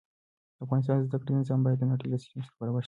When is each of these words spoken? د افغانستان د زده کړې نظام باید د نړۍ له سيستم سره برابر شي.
د 0.55 0.59
افغانستان 0.65 0.95
د 0.99 1.03
زده 1.09 1.17
کړې 1.21 1.31
نظام 1.39 1.59
باید 1.63 1.77
د 1.81 1.83
نړۍ 1.91 2.07
له 2.09 2.17
سيستم 2.21 2.41
سره 2.45 2.55
برابر 2.59 2.79
شي. 2.79 2.79